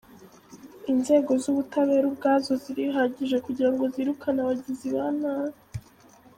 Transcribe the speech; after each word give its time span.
Inzego 0.91 1.31
z’ubutabera 1.41 2.05
ubwazo 2.11 2.51
zirihagije 2.63 3.37
kugirango 3.45 3.83
zikurikirane 3.93 4.39
abagizi 4.41 4.87
ba 4.95 5.07
nabi. 5.19 5.59